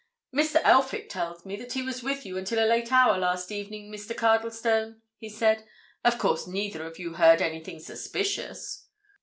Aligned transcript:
"Mr. 0.33 0.59
Elphick 0.63 1.09
tells 1.09 1.45
me 1.45 1.55
that 1.57 1.73
he 1.73 1.83
was 1.83 2.01
with 2.01 2.25
you 2.25 2.35
until 2.35 2.57
a 2.57 2.65
late 2.67 2.91
hour 2.91 3.19
last 3.19 3.51
evening, 3.51 3.91
Mr. 3.91 4.15
Cardlestone," 4.17 4.99
he 5.19 5.29
said. 5.29 5.63
"Of 6.03 6.17
course, 6.17 6.47
neither 6.47 6.83
of 6.87 6.97
you 6.97 7.13
heard 7.13 7.39
anything 7.39 7.77
suspicious?" 7.79 8.87